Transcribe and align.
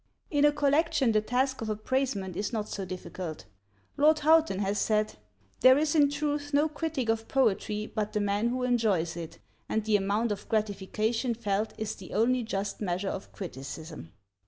In 0.31 0.45
a 0.45 0.51
collection 0.51 1.11
the 1.11 1.21
task 1.21 1.61
of 1.61 1.69
appraisement 1.69 2.35
is 2.35 2.51
not 2.51 2.67
so 2.67 2.85
difficult. 2.85 3.45
Lord 3.97 4.17
Houghton 4.17 4.57
has 4.57 4.79
said: 4.79 5.13
"There 5.59 5.77
is 5.77 5.93
in 5.93 6.09
truth 6.09 6.55
no 6.55 6.67
critic 6.67 7.07
of 7.07 7.27
poetry 7.27 7.85
but 7.85 8.13
the 8.13 8.19
man 8.19 8.49
who 8.49 8.63
enjoys 8.63 9.15
it, 9.15 9.37
and 9.69 9.83
the 9.85 9.97
amount 9.97 10.31
of 10.31 10.49
gratification 10.49 11.35
felt 11.35 11.75
is 11.77 11.93
the 11.93 12.15
only 12.15 12.41
just 12.41 12.81
measure 12.81 13.09
of 13.09 13.31
criticism." 13.31 14.11